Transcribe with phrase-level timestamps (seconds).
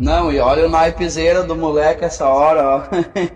[0.00, 2.82] Não, e olha o naipezeiro do moleque essa hora, ó.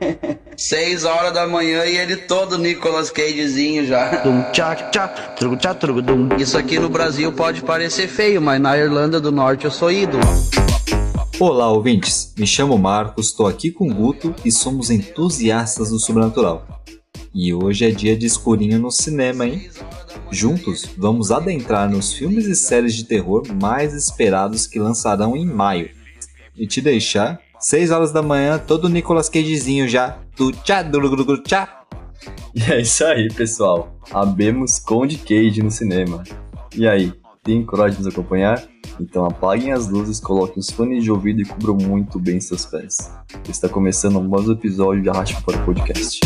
[0.57, 4.23] Seis horas da manhã e ele todo Nicolas Cagezinho já.
[6.39, 10.25] Isso aqui no Brasil pode parecer feio, mas na Irlanda do Norte eu sou ídolo.
[11.39, 12.33] Olá, ouvintes.
[12.39, 16.67] Me chamo Marcos, estou aqui com o Guto e somos entusiastas do sobrenatural.
[17.35, 19.69] E hoje é dia de escurinho no cinema, hein?
[20.31, 25.91] Juntos, vamos adentrar nos filmes e séries de terror mais esperados que lançarão em maio.
[26.57, 30.19] E te deixar 6 horas da manhã, todo Nicolas Cagezinho já.
[30.37, 31.85] Do tchá, do do tchá.
[32.55, 33.93] E é isso aí, pessoal.
[34.13, 36.23] Abemos Conde Cage no cinema.
[36.77, 37.13] E aí,
[37.43, 38.63] tem coragem de nos acompanhar?
[39.01, 43.13] Então apaguem as luzes, coloquem os fones de ouvido e cubram muito bem seus pés.
[43.49, 46.21] Está começando mais um episódio de Arraste para o Podcast.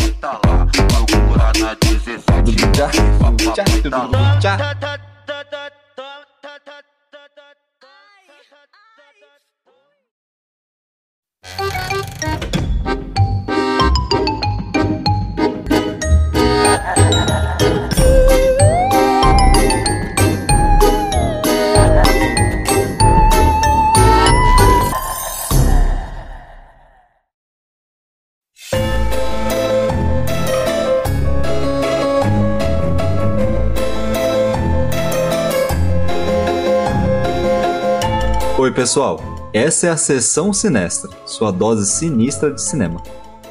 [38.69, 39.19] Oi, pessoal.
[39.51, 43.01] Essa é a Sessão Sinestra, sua dose sinistra de cinema.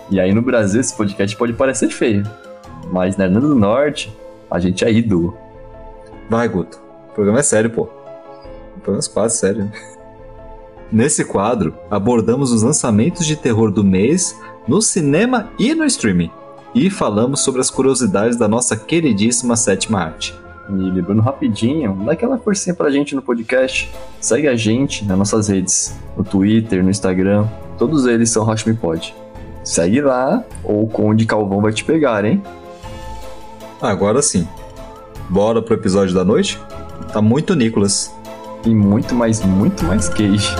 [0.08, 2.22] E aí no Brasil esse podcast pode parecer feio,
[2.92, 4.16] mas na Irlanda do Norte
[4.48, 5.36] a gente é ídolo.
[6.30, 6.80] Vai, Guto.
[7.10, 7.88] O programa é sério, pô.
[8.76, 9.72] O programa é quase sério.
[10.92, 16.30] Nesse quadro, abordamos os lançamentos de terror do mês no cinema e no streaming.
[16.72, 20.32] E falamos sobre as curiosidades da nossa queridíssima sétima arte.
[20.68, 23.90] E lembrando rapidinho, dá aquela forcinha pra gente no podcast.
[24.20, 27.46] Segue a gente nas nossas redes, no Twitter, no Instagram,
[27.78, 29.14] todos eles são Rocha Me Pod.
[29.64, 32.42] Segue lá, ou o Conde Calvão vai te pegar, hein?
[33.80, 34.46] Agora sim.
[35.28, 36.60] Bora pro episódio da noite?
[37.12, 38.14] Tá muito Nicolas.
[38.64, 40.54] E muito mais, muito mais Cage.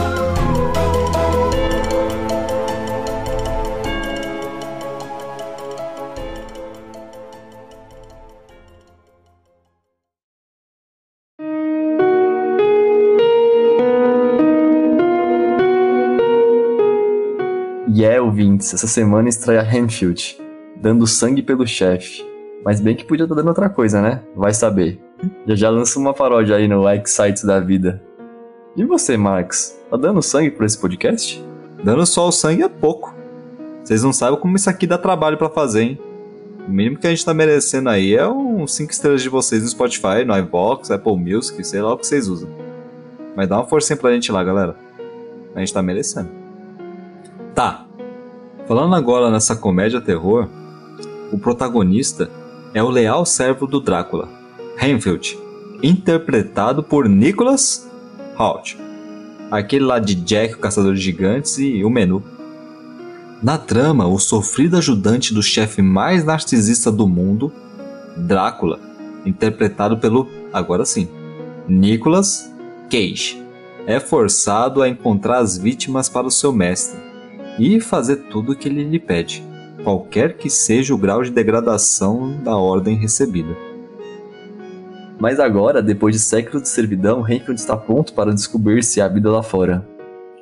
[18.28, 20.38] Ouvintes, essa semana estreia Hanfield,
[20.76, 22.24] dando sangue pelo chefe.
[22.64, 24.22] Mas bem que podia estar dando outra coisa, né?
[24.36, 25.00] Vai saber.
[25.46, 28.02] Já já lança uma paródia aí no Like Sites da vida.
[28.76, 29.80] E você, Marx?
[29.90, 31.42] Tá dando sangue por esse podcast?
[31.82, 33.14] Dando só o sangue é pouco.
[33.82, 36.00] Vocês não sabem como isso aqui dá trabalho pra fazer, hein?
[36.66, 39.68] O mínimo que a gente tá merecendo aí é uns 5 estrelas de vocês no
[39.68, 42.50] Spotify, no iVox, Apple Music, sei lá o que vocês usam.
[43.34, 44.76] Mas dá uma forcinha pra gente lá, galera.
[45.54, 46.28] A gente tá merecendo.
[47.54, 47.88] Tá.
[48.68, 50.46] Falando agora nessa comédia terror,
[51.32, 52.30] o protagonista
[52.74, 54.28] é o leal servo do Drácula,
[54.76, 55.38] Renfield,
[55.82, 57.88] interpretado por Nicholas
[58.38, 58.78] Hoult.
[59.50, 62.22] Aquele lá de Jack, o Caçador de Gigantes e o Menu.
[63.42, 67.50] Na trama, o sofrido ajudante do chefe mais narcisista do mundo,
[68.18, 68.78] Drácula,
[69.24, 71.08] interpretado pelo, agora sim,
[71.66, 72.52] Nicolas
[72.90, 73.42] Cage,
[73.86, 77.07] é forçado a encontrar as vítimas para o seu mestre
[77.58, 79.44] e fazer tudo o que ele lhe pede,
[79.82, 83.56] qualquer que seja o grau de degradação da ordem recebida.
[85.19, 89.30] Mas agora, depois de séculos de servidão, Renfield está pronto para descobrir se há vida
[89.30, 89.86] lá fora,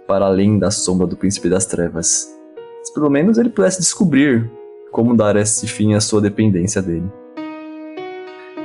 [0.06, 2.30] para além da sombra do príncipe das trevas.
[2.82, 4.50] Se pelo menos ele pudesse descobrir
[4.92, 7.10] como dar esse fim à sua dependência dele.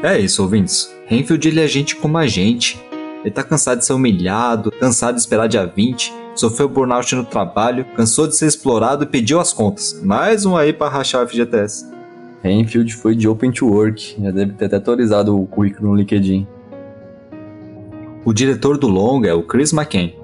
[0.04, 0.94] É isso, ouvintes.
[1.06, 2.82] Renfield ele é gente como a gente.
[3.24, 7.86] Ele tá cansado de ser humilhado, cansado de esperar dia 20, sofreu burnout no trabalho,
[7.96, 10.00] cansou de ser explorado e pediu as contas.
[10.04, 11.90] Mais um aí para rachar o FGTS.
[12.44, 16.48] Renfield foi de Open to Work, já deve ter até atualizado o currículo no LinkedIn.
[18.26, 20.16] O diretor do longa é o Chris McCain.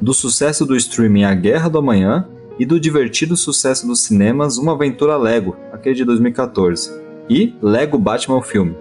[0.00, 2.26] Do sucesso do streaming A Guerra do Amanhã
[2.58, 6.90] e do divertido sucesso dos cinemas Uma Aventura Lego, aquele de 2014,
[7.28, 8.74] e Lego Batman o filme.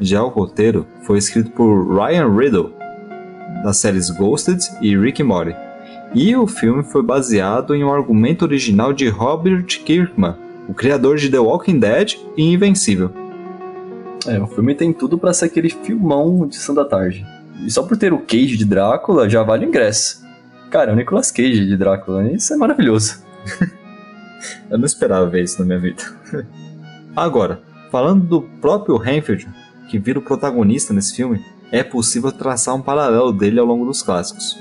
[0.00, 2.72] Já o roteiro foi escrito por Ryan Riddle,
[3.62, 5.69] das séries Ghosted e Rick and Morty.
[6.14, 10.34] E o filme foi baseado em um argumento original de Robert Kirkman,
[10.68, 13.12] o criador de The Walking Dead e Invencível.
[14.26, 17.24] É, o filme tem tudo para ser aquele filmão de Santa Tarde.
[17.64, 20.20] E só por ter o Cage de Drácula já vale o ingresso.
[20.68, 23.22] Cara, é o Nicolas Cage de Drácula, isso é maravilhoso.
[24.68, 26.02] Eu não esperava ver isso na minha vida.
[27.14, 27.60] Agora,
[27.90, 29.48] falando do próprio Renfield,
[29.88, 34.02] que vira o protagonista nesse filme, é possível traçar um paralelo dele ao longo dos
[34.02, 34.56] clássicos.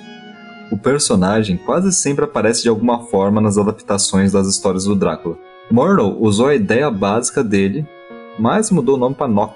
[0.72, 5.38] O personagem quase sempre aparece de alguma forma nas adaptações das histórias do Drácula.
[5.72, 7.86] Murnau usou a ideia básica dele,
[8.38, 9.56] mas mudou o nome para Nock,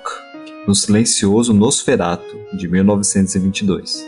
[0.68, 4.06] no silencioso Nosferatu, de 1922.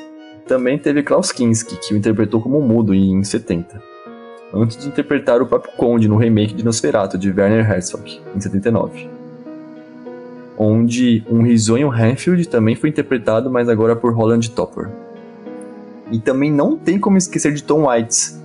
[0.47, 3.81] Também teve Klaus Kinski, que o interpretou como mudo em 70,
[4.53, 9.09] antes de interpretar o próprio Conde no remake de Nosferatu, de Werner Herzog, em 79.
[10.57, 14.89] Onde um risonho Hanfield também foi interpretado, mas agora por Roland Topper.
[16.11, 18.41] E também não tem como esquecer de Tom Waits,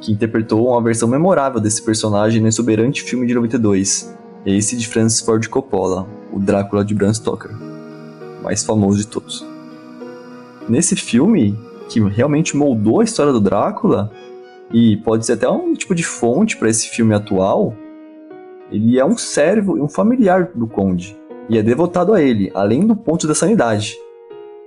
[0.00, 4.16] que interpretou uma versão memorável desse personagem no exuberante filme de 92,
[4.46, 7.50] esse de Francis Ford Coppola, o Drácula de Bram Stoker,
[8.42, 9.46] mais famoso de todos.
[10.68, 14.10] Nesse filme, que realmente moldou a história do Drácula,
[14.72, 17.74] e pode ser até um tipo de fonte para esse filme atual,
[18.70, 21.16] ele é um servo e um familiar do Conde,
[21.48, 23.96] e é devotado a ele, além do ponto da sanidade.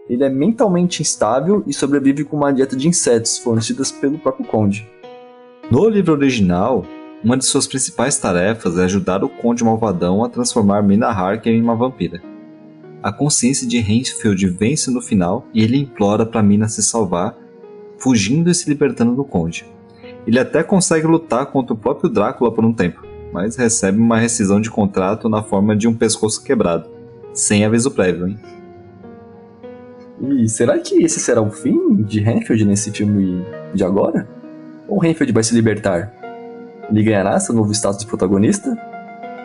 [0.09, 4.87] Ele é mentalmente instável e sobrevive com uma dieta de insetos fornecidas pelo próprio Conde.
[5.71, 6.85] No livro original,
[7.23, 11.61] uma de suas principais tarefas é ajudar o Conde Malvadão a transformar Mina Harker em
[11.61, 12.21] uma vampira.
[13.01, 17.37] A consciência de Hansfield vence no final e ele implora para Mina se salvar,
[17.97, 19.65] fugindo e se libertando do Conde.
[20.27, 23.01] Ele até consegue lutar contra o próprio Drácula por um tempo,
[23.31, 26.89] mas recebe uma rescisão de contrato na forma de um pescoço quebrado,
[27.33, 28.37] sem aviso prévio, hein?
[30.25, 34.25] E será que esse será o fim de Hanfield nesse filme de agora?
[34.87, 36.13] Ou Hanfield vai se libertar?
[36.89, 38.77] Ele ganhará seu novo status de protagonista?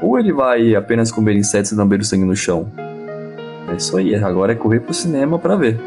[0.00, 2.70] Ou ele vai apenas comer insetos e lamber o sangue no chão?
[3.68, 5.80] É isso aí, agora é correr pro cinema para ver.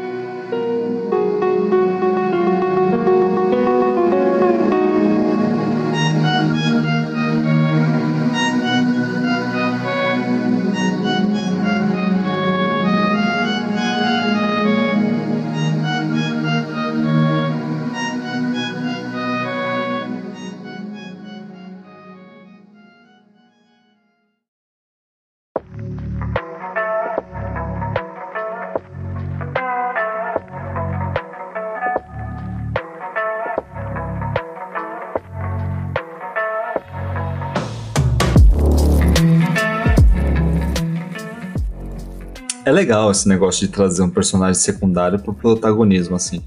[42.72, 46.42] Legal esse negócio de trazer um personagem secundário pro protagonismo, assim.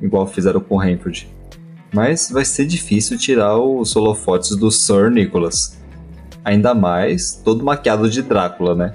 [0.00, 1.28] Igual fizeram com Hanford.
[1.92, 5.78] Mas vai ser difícil tirar os holofotes do Sir Nicholas.
[6.44, 8.94] Ainda mais todo maquiado de Drácula, né?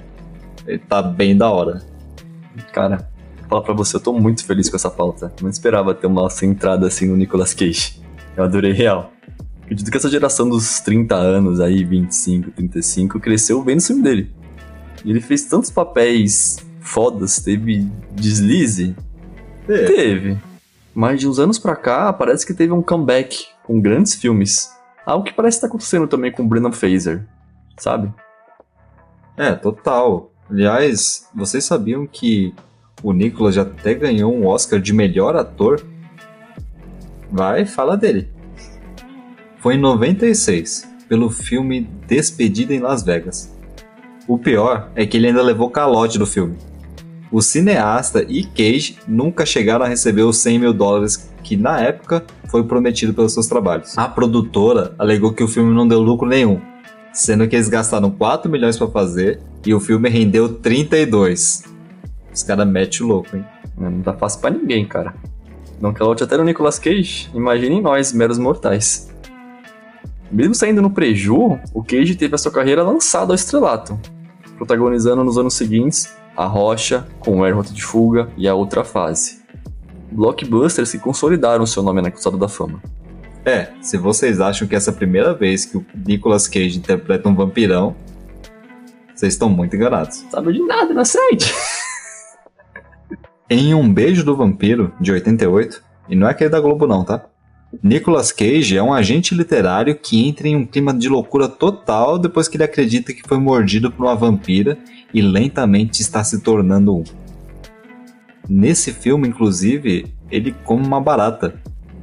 [0.66, 1.82] Ele tá bem da hora.
[2.72, 3.08] Cara,
[3.48, 5.32] falar pra você, eu tô muito feliz com essa pauta.
[5.42, 8.00] Não esperava ter uma centrada assim no Nicolas Cage.
[8.36, 9.12] Eu adorei real.
[9.62, 14.30] Acredito que essa geração dos 30 anos aí, 25, 35, cresceu vendo o filme dele.
[15.04, 18.96] Ele fez tantos papéis fodas, teve deslize.
[19.68, 19.84] É.
[19.84, 20.38] Teve.
[20.94, 24.70] Mas de uns anos pra cá, parece que teve um comeback com grandes filmes.
[25.04, 27.26] Algo que parece estar acontecendo também com o Brendan Fraser,
[27.76, 28.12] sabe?
[29.36, 30.30] É, total.
[30.48, 32.54] Aliás, vocês sabiam que
[33.02, 35.84] o Nicholas já até ganhou um Oscar de melhor ator?
[37.30, 38.30] Vai, fala dele.
[39.58, 43.53] Foi em 96, pelo filme Despedida em Las Vegas.
[44.26, 46.56] O pior é que ele ainda levou calote do filme.
[47.30, 52.24] O cineasta e Cage nunca chegaram a receber os 100 mil dólares que na época
[52.48, 53.98] foi prometido pelos seus trabalhos.
[53.98, 56.58] A produtora alegou que o filme não deu lucro nenhum,
[57.12, 61.64] sendo que eles gastaram 4 milhões para fazer e o filme rendeu 32.
[62.32, 63.44] Os caras metem o louco, hein?
[63.76, 65.14] Não tá fácil pra ninguém, cara.
[65.80, 69.10] Não calote até no Nicolas Cage, imaginem nós, meros mortais.
[70.30, 73.98] Mesmo saindo no preju, o Cage teve a sua carreira lançada ao estrelato,
[74.56, 79.42] protagonizando nos anos seguintes A Rocha, com o Rota de Fuga e A Outra Fase.
[80.10, 82.80] Blockbusters que consolidaram seu nome na cruzada da fama.
[83.44, 87.28] É, se vocês acham que essa é a primeira vez que o Nicolas Cage interpreta
[87.28, 87.94] um vampirão,
[89.14, 90.24] vocês estão muito enganados.
[90.30, 91.52] Sabe de nada, inocente!
[93.50, 97.26] Em Um Beijo do Vampiro, de 88, e não é aquele da Globo não, tá?
[97.82, 102.48] Nicolas Cage é um agente literário que entra em um clima de loucura total depois
[102.48, 104.78] que ele acredita que foi mordido por uma vampira
[105.12, 107.04] e lentamente está se tornando um.
[108.48, 111.54] Nesse filme, inclusive, ele come uma barata.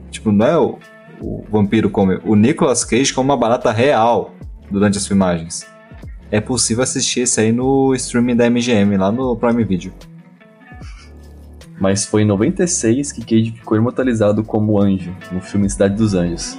[0.09, 0.79] Tipo, não é o,
[1.19, 4.33] o vampiro come, o Nicolas Cage come uma barata real
[4.69, 5.65] durante as filmagens.
[6.31, 9.93] É possível assistir esse aí no streaming da MGM, lá no Prime Video.
[11.81, 16.55] Mas foi em 96 que Cage ficou imortalizado como anjo no filme Cidade dos Anjos.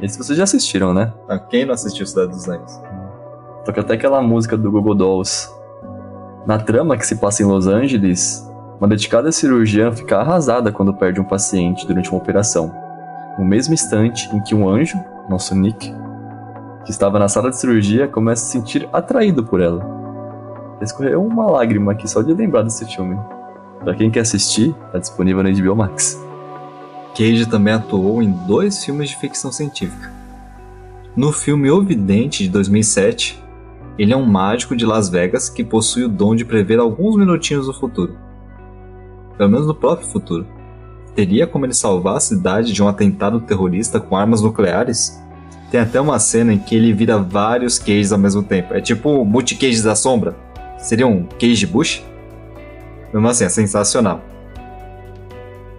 [0.00, 1.12] Esse vocês já assistiram, né?
[1.28, 2.80] Ah, Quem não assistiu Cidade dos Anjos?
[3.64, 5.50] Toca até aquela música do Google Dolls.
[6.46, 11.20] Na trama que se passa em Los Angeles, Uma dedicada cirurgiã fica arrasada quando perde
[11.20, 12.72] um paciente durante uma operação.
[13.38, 14.96] No mesmo instante em que um anjo,
[15.28, 15.92] nosso Nick,
[16.84, 19.84] que estava na sala de cirurgia, começa a se sentir atraído por ela.
[20.80, 23.16] Escorreu uma lágrima aqui só de lembrar desse filme.
[23.84, 26.20] Pra quem quer assistir, tá disponível na HBO Max.
[27.16, 30.12] Cage também atuou em dois filmes de ficção científica.
[31.14, 33.42] No filme O Vidente de 2007,
[33.98, 37.66] ele é um mágico de Las Vegas que possui o dom de prever alguns minutinhos
[37.66, 38.16] do futuro
[39.36, 40.46] pelo menos no próprio futuro.
[41.16, 45.20] Teria como ele salvar a cidade de um atentado terrorista com armas nucleares?
[45.70, 48.72] Tem até uma cena em que ele vira vários Cages ao mesmo tempo.
[48.72, 50.36] É tipo multi-Cages da sombra.
[50.78, 52.04] Seria um Cage Bush?
[53.12, 54.22] Mesmo assim, é sensacional.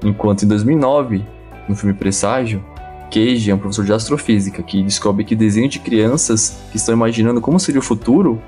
[0.03, 1.25] Enquanto em 2009,
[1.67, 2.63] no filme Presságio,
[3.09, 7.39] Cage é um professor de astrofísica que descobre que desenho de crianças que estão imaginando
[7.39, 8.41] como seria o futuro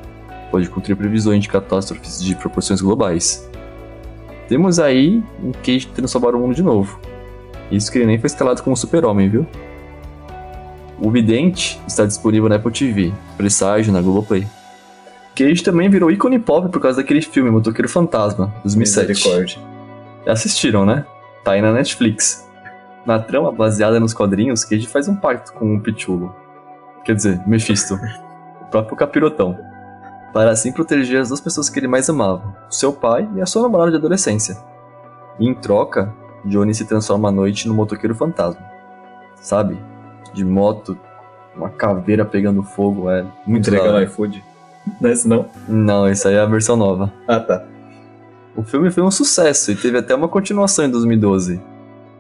[0.52, 3.48] pode conter previsões de catástrofes de proporções globais.
[4.48, 7.00] Temos aí um Cage transformar o mundo de novo.
[7.72, 9.46] Isso que ele nem foi escalado como super-homem, viu?
[11.00, 14.48] O Vidente está disponível na Apple TV, Presságio na Globoplay.
[15.36, 19.60] Cage também virou ícone pop por causa daquele filme Motoqueiro Fantasma, 2007.
[20.26, 21.06] Já assistiram, né?
[21.44, 22.50] Tá aí na Netflix.
[23.06, 26.34] Na trama baseada nos quadrinhos, Cage faz um pacto com o Pichulo.
[27.04, 28.00] Quer dizer, Mephisto.
[28.62, 29.58] o próprio capirotão
[30.34, 33.62] para assim proteger as duas pessoas que ele mais amava, seu pai e a sua
[33.62, 34.58] namorada de adolescência.
[35.40, 36.14] E em troca,
[36.44, 38.62] Johnny se transforma à noite no motoqueiro fantasma.
[39.36, 39.78] Sabe?
[40.34, 40.98] De moto,
[41.56, 44.02] uma caveira pegando fogo, é muito Entrega legal.
[44.04, 44.44] iFood.
[45.00, 45.48] Não é esse não?
[45.68, 47.12] Não, essa aí é a versão nova.
[47.28, 47.66] Ah, tá.
[48.56, 51.60] O filme foi um sucesso e teve até uma continuação em 2012,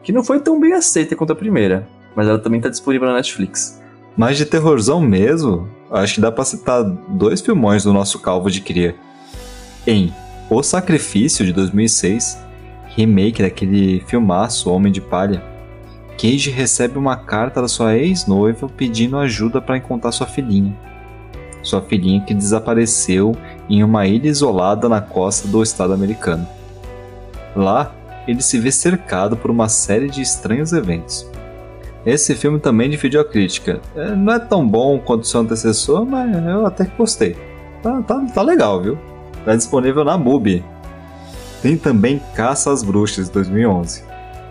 [0.03, 3.15] que não foi tão bem aceita quanto a primeira, mas ela também está disponível na
[3.15, 3.81] Netflix.
[4.17, 8.62] Mas de terrorzão mesmo, acho que dá pra citar dois filmões do nosso calvo de
[8.62, 8.95] cria.
[9.88, 10.13] Em
[10.50, 12.38] O Sacrifício, de 2006,
[12.88, 15.43] remake daquele filmaço Homem de Palha,
[16.17, 20.75] Cage recebe uma carta da sua ex-noiva pedindo ajuda para encontrar sua filhinha.
[21.65, 23.36] Sua filhinha que desapareceu
[23.67, 26.48] em uma ilha isolada na costa do estado americano.
[27.55, 27.91] Lá,
[28.27, 31.27] ele se vê cercado por uma série de estranhos eventos.
[32.05, 33.81] Esse filme também dividiu a crítica.
[33.95, 37.36] É, não é tão bom quanto seu antecessor, mas eu até que gostei.
[37.81, 38.95] Tá, tá, tá legal, viu?
[39.43, 40.63] Tá disponível na MUBI.
[41.63, 44.03] Tem também Caça às Bruxas, 2011.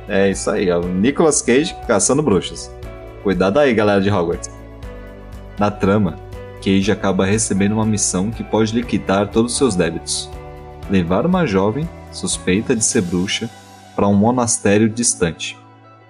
[0.08, 2.74] É isso aí, o Nicolas Cage caçando bruxas.
[3.22, 4.50] Cuidado aí, galera de Hogwarts.
[5.56, 6.16] Na trama,
[6.64, 10.30] Cage acaba recebendo uma missão que pode liquidar todos os seus débitos.
[10.90, 13.50] Levar uma jovem, suspeita de ser bruxa,
[13.94, 15.58] para um monastério distante.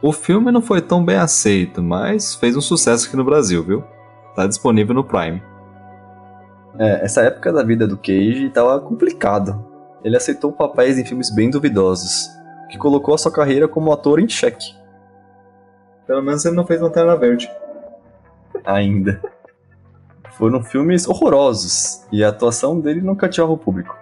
[0.01, 3.83] O filme não foi tão bem aceito, mas fez um sucesso aqui no Brasil, viu?
[4.37, 5.43] Tá disponível no Prime.
[6.79, 9.65] É, essa época da vida do Cage estava complicado.
[10.05, 12.29] Ele aceitou papéis em filmes bem duvidosos,
[12.65, 14.77] o que colocou a sua carreira como ator em xeque.
[16.07, 17.51] Pelo menos ele não fez Lanterna Verde.
[18.65, 19.21] Ainda.
[20.39, 23.97] Foram filmes horrorosos, e a atuação dele não cativava o público.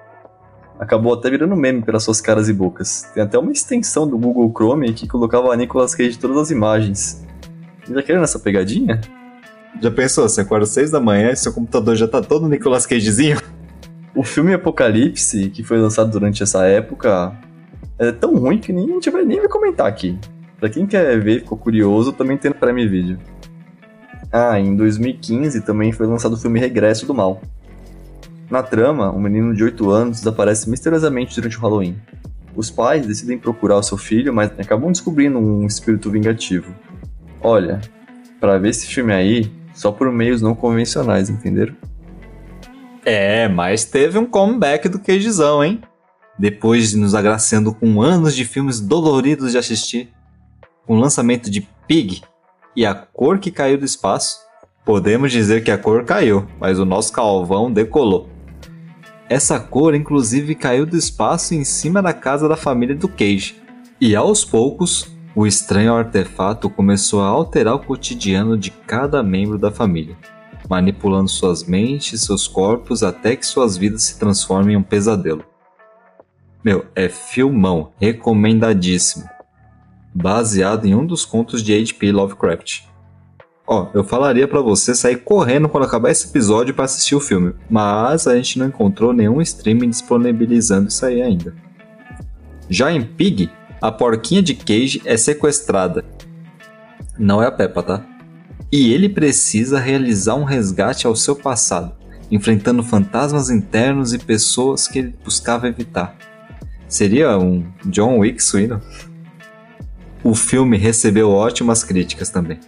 [0.78, 3.10] Acabou até virando meme pelas suas caras e bocas.
[3.14, 6.50] Tem até uma extensão do Google Chrome que colocava a Nicolas Cage em todas as
[6.50, 7.24] imagens.
[7.88, 9.00] Já querendo essa pegadinha?
[9.80, 12.86] Já pensou, você acorda às 6 da manhã e seu computador já tá todo Nicolas
[12.86, 13.38] Cagezinho?
[14.14, 17.32] O filme Apocalipse, que foi lançado durante essa época,
[17.98, 20.18] é tão ruim que nem a gente vai nem vai comentar aqui.
[20.58, 23.18] Pra quem quer ver, ficou curioso, também tem no Prime Video.
[24.32, 27.42] Ah, em 2015 também foi lançado o filme Regresso do Mal.
[28.50, 31.96] Na trama, um menino de 8 anos desaparece misteriosamente durante o Halloween.
[32.56, 36.74] Os pais decidem procurar o seu filho, mas acabam descobrindo um espírito vingativo.
[37.42, 37.80] Olha,
[38.40, 41.74] para ver esse filme aí, só por meios não convencionais, entenderam?
[43.04, 45.82] É, mas teve um comeback do Cagezão, hein?
[46.38, 50.08] Depois de nos agraciando com anos de filmes doloridos de assistir,
[50.86, 52.22] com o lançamento de Pig
[52.74, 54.38] e A Cor que Caiu do Espaço,
[54.84, 58.28] podemos dizer que a cor caiu, mas o nosso calvão decolou.
[59.28, 63.62] Essa cor, inclusive, caiu do espaço em cima da casa da família do Cage,
[64.00, 69.70] e aos poucos, o estranho artefato começou a alterar o cotidiano de cada membro da
[69.70, 70.16] família,
[70.68, 75.44] manipulando suas mentes, seus corpos até que suas vidas se transformem em um pesadelo.
[76.62, 79.24] Meu, é filmão, recomendadíssimo.
[80.14, 82.12] Baseado em um dos contos de H.P.
[82.12, 82.82] Lovecraft.
[83.66, 87.54] Ó, eu falaria para você sair correndo quando acabar esse episódio para assistir o filme,
[87.70, 91.54] mas a gente não encontrou nenhum streaming disponibilizando isso aí ainda.
[92.68, 93.50] Já em Pig,
[93.80, 96.04] a porquinha de Cage é sequestrada.
[97.18, 98.06] Não é a Peppa, tá?
[98.70, 101.94] E ele precisa realizar um resgate ao seu passado,
[102.30, 106.16] enfrentando fantasmas internos e pessoas que ele buscava evitar.
[106.88, 108.80] Seria um John Wick suíno.
[110.24, 112.60] O filme recebeu ótimas críticas também.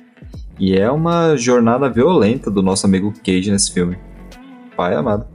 [0.59, 3.97] E é uma jornada violenta do nosso amigo Cage nesse filme.
[4.77, 5.27] Pai amado.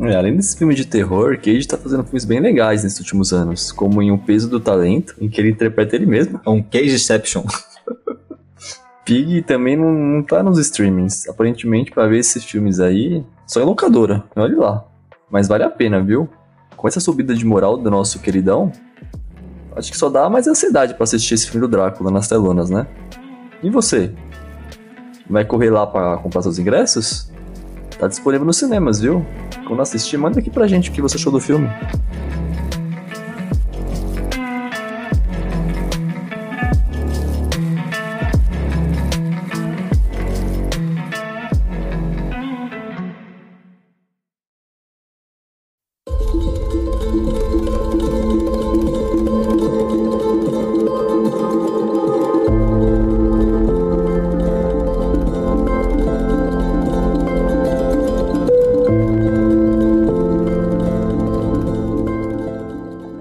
[0.00, 3.70] É, além desse filme de terror, Cage tá fazendo filmes bem legais nesses últimos anos,
[3.70, 6.40] como em O Peso do Talento, em que ele interpreta ele mesmo.
[6.44, 7.44] É um Cageception.
[9.04, 11.28] Pig também não, não tá nos streamings.
[11.28, 14.24] Aparentemente, para ver esses filmes aí, só em locadora.
[14.34, 14.84] Olha lá.
[15.30, 16.28] Mas vale a pena, viu?
[16.76, 18.72] Com essa subida de moral do nosso queridão,
[19.76, 22.86] acho que só dá mais ansiedade para assistir esse filme do Drácula nas telonas, né?
[23.62, 24.12] E você?
[25.28, 27.30] Vai correr lá para comprar seus ingressos?
[27.98, 29.24] Tá disponível nos cinemas, viu?
[29.66, 31.68] Quando assistir, manda aqui pra gente o que você achou do filme.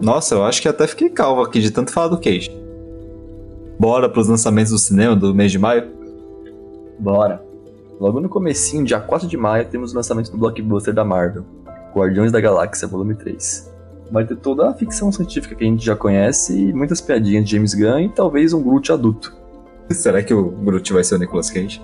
[0.04, 2.52] Nossa, eu acho que até fiquei calvo aqui de tanto falar do Cage.
[3.80, 5.90] Bora pros lançamentos do cinema do mês de maio?
[7.00, 7.42] Bora.
[8.02, 11.46] Logo no comecinho, dia 4 de maio, temos o lançamento do blockbuster da Marvel,
[11.96, 13.72] Guardiões da Galáxia, volume 3.
[14.12, 17.52] Vai ter toda a ficção científica que a gente já conhece e muitas piadinhas de
[17.56, 19.34] James Gunn e talvez um Groot adulto.
[19.90, 21.82] Será que o Groot vai ser o Nicolas Cage?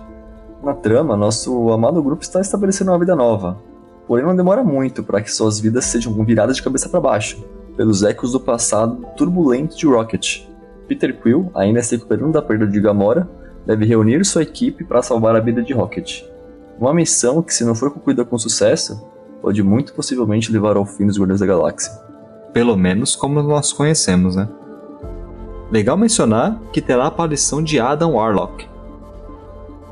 [0.61, 3.57] Na trama, nosso amado grupo está estabelecendo uma vida nova,
[4.05, 7.41] porém não demora muito para que suas vidas sejam viradas de cabeça para baixo
[7.79, 10.41] pelos ecos do passado turbulento de Rocket.
[10.85, 13.25] Peter Quill, ainda se recuperando da perda de Gamora,
[13.65, 16.25] deve reunir sua equipe para salvar a vida de Rocket.
[16.77, 19.01] Uma missão que, se não for concluída com sucesso,
[19.41, 21.89] pode muito possivelmente levar ao fim dos Guardiões da Galáxia.
[22.51, 24.49] Pelo menos como nós conhecemos, né?
[25.71, 28.67] Legal mencionar que terá a aparição de Adam Warlock.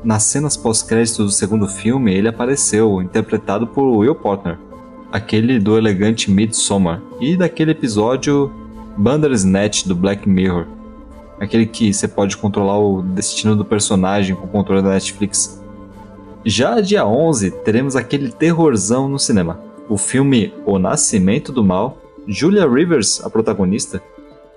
[0.04, 4.67] Nas cenas pós-créditos do segundo filme, ele apareceu, interpretado por Will Portner
[5.10, 8.52] aquele do elegante Midsommar e daquele episódio
[8.96, 10.66] Bandersnatch do Black Mirror.
[11.40, 15.62] Aquele que você pode controlar o destino do personagem com o controle da Netflix.
[16.44, 19.60] Já dia 11 teremos aquele terrorzão no cinema.
[19.88, 21.98] O filme O Nascimento do Mal.
[22.26, 24.02] Julia Rivers, a protagonista,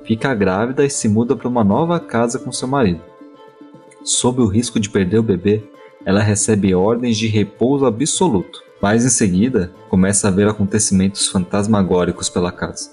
[0.03, 2.99] fica grávida e se muda para uma nova casa com seu marido.
[4.03, 5.63] Sob o risco de perder o bebê,
[6.03, 8.61] ela recebe ordens de repouso absoluto.
[8.81, 12.89] Mas em seguida, começa a haver acontecimentos fantasmagóricos pela casa.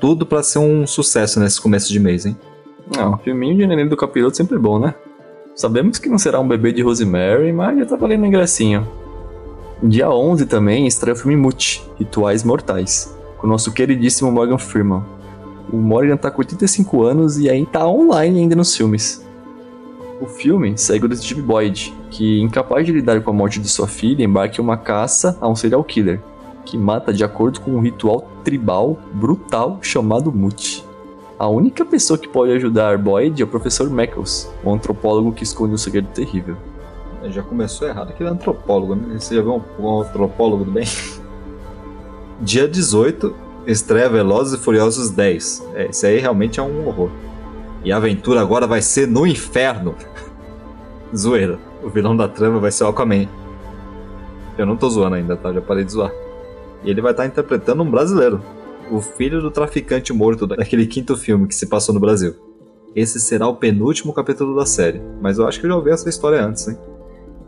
[0.00, 2.36] Tudo para ser um sucesso nesse começo de mês, hein?
[2.98, 4.94] Ah, um filminho de neném do capiroto sempre bom, né?
[5.54, 8.86] Sabemos que não será um bebê de Rosemary, mas já tá valendo um ingressinho.
[9.82, 15.02] Dia 11 também estreia o filme Mute, Rituais Mortais, com o nosso queridíssimo Morgan Freeman.
[15.72, 19.25] O Morgan tá com 85 anos e aí tá online ainda nos filmes.
[20.18, 23.86] O filme segue o detetive Boyd, que, incapaz de lidar com a morte de sua
[23.86, 26.22] filha, embarca em uma caça a um serial killer,
[26.64, 30.82] que mata de acordo com um ritual tribal brutal chamado Mut.
[31.38, 35.74] A única pessoa que pode ajudar Boyd é o professor Meckles, um antropólogo que esconde
[35.74, 36.56] um segredo terrível.
[37.24, 39.18] Já começou errado, aquele é antropólogo, né?
[39.18, 40.86] Você já viu um, um antropólogo do bem?
[42.40, 43.34] Dia 18,
[43.66, 45.68] estreia Velozes e Furiosos 10.
[45.74, 47.10] É, esse aí realmente é um horror.
[47.86, 49.94] E a aventura agora vai ser no inferno.
[51.16, 51.56] Zoeira.
[51.84, 53.28] O vilão da trama vai ser o Aquaman.
[54.58, 55.52] Eu não tô zoando ainda, tá?
[55.52, 56.10] Já parei de zoar.
[56.82, 58.42] E ele vai estar tá interpretando um brasileiro.
[58.90, 62.34] O filho do traficante morto daquele quinto filme que se passou no Brasil.
[62.92, 66.08] Esse será o penúltimo capítulo da série, mas eu acho que eu já ouvi essa
[66.08, 66.76] história antes, hein?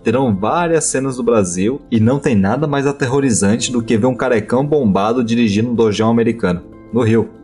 [0.04, 4.14] Terão várias cenas do Brasil e não tem nada mais aterrorizante do que ver um
[4.14, 7.37] carecão bombado dirigindo um dojão americano, no Rio.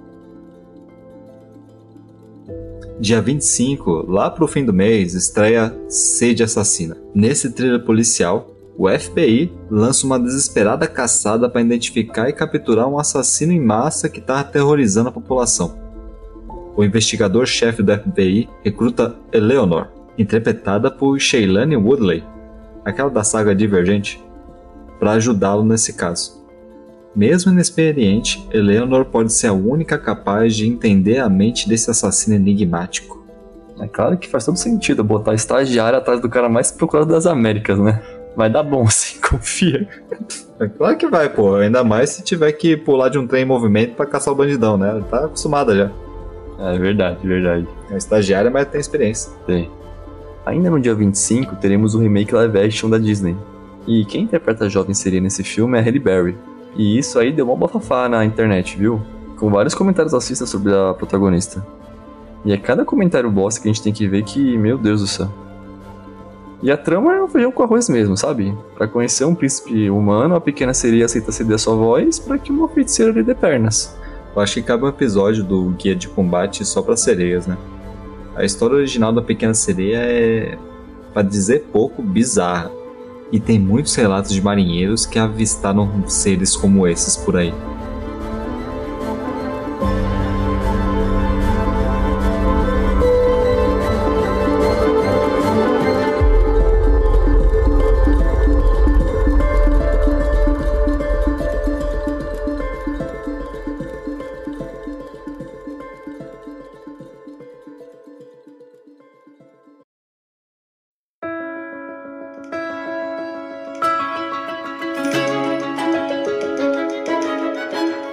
[2.99, 6.97] Dia 25, lá pro fim do mês, estreia Sede Assassina.
[7.13, 13.53] Nesse thriller policial, o FBI lança uma desesperada caçada para identificar e capturar um assassino
[13.53, 15.77] em massa que está aterrorizando a população.
[16.77, 22.23] O investigador-chefe do FBI recruta Eleanor, interpretada por Shailene Woodley,
[22.85, 24.23] aquela da saga Divergente,
[25.01, 26.44] para ajudá-lo nesse caso.
[27.15, 33.25] Mesmo inexperiente, Eleanor pode ser a única capaz de entender a mente desse assassino enigmático.
[33.81, 37.79] É claro que faz todo sentido botar estagiário atrás do cara mais procurado das Américas,
[37.79, 38.03] né?
[38.37, 39.89] Vai dar bom, sim, confia.
[40.59, 41.55] É claro que vai, pô.
[41.55, 44.77] Ainda mais se tiver que pular de um trem em movimento para caçar o bandidão,
[44.77, 45.03] né?
[45.09, 45.93] Tá acostumada já.
[46.59, 47.69] É verdade, verdade.
[47.91, 49.33] É estagiária, mas tem experiência.
[49.47, 49.71] Tem.
[50.47, 53.37] Ainda no dia 25, teremos o remake live action da Disney.
[53.87, 56.37] E quem interpreta a jovem seria nesse filme é a Halle Berry,
[56.77, 59.01] e isso aí deu uma bafafá na internet, viu?
[59.37, 61.65] com vários comentários racistas sobre a protagonista.
[62.45, 65.07] E é cada comentário bosta que a gente tem que ver que, meu Deus do
[65.07, 65.29] céu.
[66.63, 68.57] E a trama é um feijão com arroz mesmo, sabe?
[68.75, 72.69] Para conhecer um príncipe humano, a pequena sereia aceita ceder sua voz para que uma
[72.69, 73.95] feiticeira lhe dê pernas.
[74.35, 77.57] Eu acho que cabe um episódio do Guia de Combate só para sereias, né?
[78.35, 80.59] A história original da Pequena Sereia é,
[81.13, 82.71] para dizer pouco, bizarra.
[83.33, 87.53] E tem muitos relatos de marinheiros que avistaram seres como esses por aí.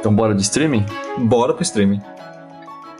[0.01, 0.83] Então bora de streaming?
[1.19, 2.01] Bora pro streaming.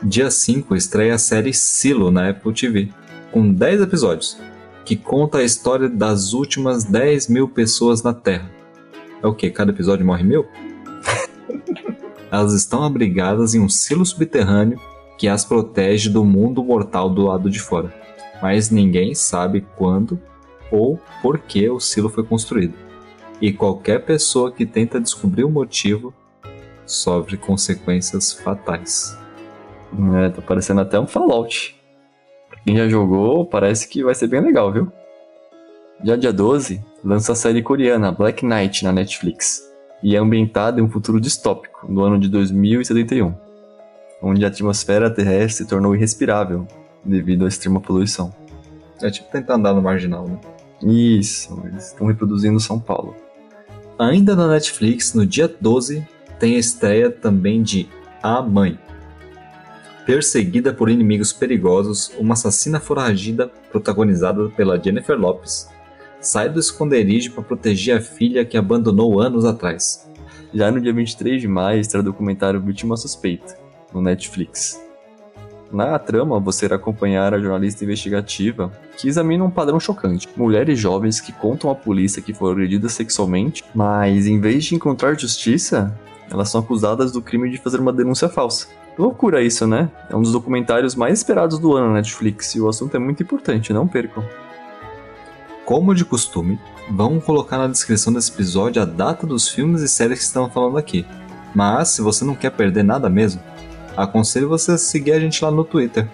[0.04, 2.90] Dia 5 estreia a série Silo na Apple TV,
[3.32, 4.38] com 10 episódios,
[4.84, 8.48] que conta a história das últimas 10 mil pessoas na Terra.
[9.20, 9.50] É o que?
[9.50, 10.46] Cada episódio morre mil?
[12.30, 14.80] Elas estão abrigadas em um silo subterrâneo
[15.18, 17.92] que as protege do mundo mortal do lado de fora.
[18.40, 20.20] Mas ninguém sabe quando
[20.70, 22.74] ou por que o silo foi construído.
[23.40, 26.14] E qualquer pessoa que tenta descobrir o motivo
[26.86, 29.16] sofre consequências fatais.
[30.16, 31.76] É, tá parecendo até um Fallout.
[32.48, 34.90] Pra quem já jogou, parece que vai ser bem legal, viu?
[36.04, 39.62] Já dia 12, lança a série coreana Black Knight na Netflix.
[40.02, 43.32] E é ambientada em um futuro distópico, no ano de 2071,
[44.20, 46.66] onde a atmosfera terrestre se tornou irrespirável
[47.04, 48.34] devido à extrema poluição.
[49.00, 50.38] É tipo tentar andar no marginal, né?
[50.82, 53.14] Isso, eles estão reproduzindo São Paulo.
[53.98, 56.04] Ainda na Netflix, no dia 12,
[56.42, 57.88] tem a estreia também de
[58.20, 58.76] A Mãe.
[60.04, 65.68] Perseguida por inimigos perigosos, uma assassina foragida, protagonizada pela Jennifer Lopes,
[66.20, 70.10] sai do esconderijo para proteger a filha que abandonou anos atrás.
[70.52, 73.56] Já no dia 23 de maio estreia o documentário Vítima Suspeita,
[73.94, 74.82] no Netflix.
[75.72, 80.28] Na trama, você irá acompanhar a jornalista investigativa que examina um padrão chocante.
[80.36, 85.16] Mulheres jovens que contam à polícia que foram agredidas sexualmente, mas em vez de encontrar
[85.16, 85.96] justiça,
[86.32, 88.68] elas são acusadas do crime de fazer uma denúncia falsa.
[88.98, 89.90] Loucura isso, né?
[90.08, 93.22] É um dos documentários mais esperados do ano na Netflix e o assunto é muito
[93.22, 94.24] importante, não percam.
[95.64, 96.58] Como de costume,
[96.90, 100.76] vamos colocar na descrição desse episódio a data dos filmes e séries que estamos falando
[100.76, 101.06] aqui.
[101.54, 103.40] Mas, se você não quer perder nada mesmo,
[103.96, 106.08] aconselho você a seguir a gente lá no Twitter,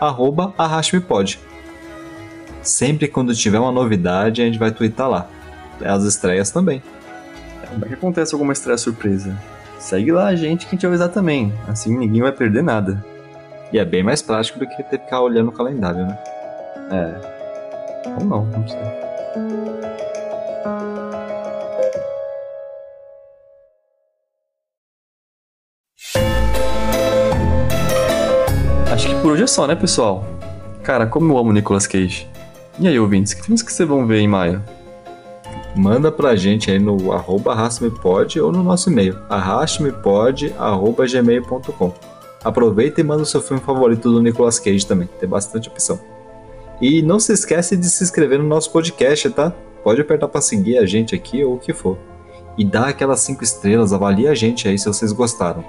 [0.00, 1.40] arroba arrastmepod.
[2.62, 5.28] Sempre quando tiver uma novidade, a gente vai twittar lá.
[5.84, 6.82] As estreias também.
[7.68, 9.36] Como é que acontece alguma estreia surpresa?
[9.82, 11.52] Segue lá a gente que a gente vai avisar também.
[11.66, 13.04] Assim ninguém vai perder nada.
[13.72, 16.18] E é bem mais prático do que ter que ficar olhando o calendário, né?
[16.92, 18.10] É.
[18.10, 18.78] Ou não, não sei.
[28.92, 30.24] Acho que por hoje é só, né, pessoal?
[30.84, 32.28] Cara, como eu amo Nicolas Cage.
[32.78, 34.62] E aí, ouvintes, que filmes que vocês vão ver em maio?
[35.74, 37.56] Manda pra gente aí no arroba
[38.42, 41.94] ou no nosso e-mail, arrastmepod.gmail.com.
[42.44, 45.98] Aproveita e manda o seu filme favorito do Nicolas Cage também, tem bastante opção.
[46.80, 49.52] E não se esquece de se inscrever no nosso podcast, tá?
[49.82, 51.96] Pode apertar para seguir a gente aqui ou o que for.
[52.58, 55.64] E dá aquelas 5 estrelas, avalia a gente aí se vocês gostaram.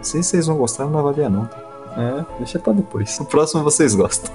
[0.00, 1.48] Se vocês não gostaram, não avalia não.
[1.96, 3.18] É, deixa pra depois.
[3.18, 4.30] No próximo vocês gostam.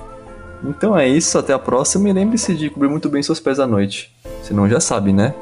[0.63, 3.67] Então é isso, até a próxima e lembre-se de cobrir muito bem seus pés à
[3.67, 4.13] noite.
[4.41, 5.33] Senão já sabe, né?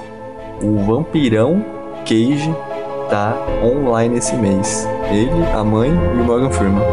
[0.62, 1.64] O Vampirão
[2.06, 2.54] Cage
[3.10, 4.88] tá online esse mês.
[5.10, 6.84] Ele, a mãe e o Morgan Freeman.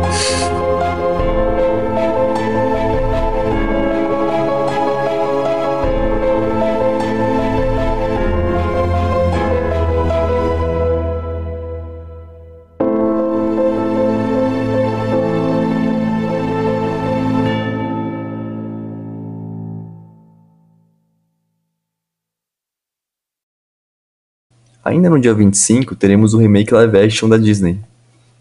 [24.95, 27.81] Ainda no dia 25, teremos o remake live action da Disney.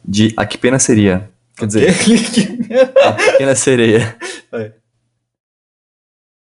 [0.06, 1.28] De A Que Pena Seria.
[1.58, 1.90] Quer dizer,
[3.04, 4.16] A Pequena Sereia.
[4.52, 4.72] Vai.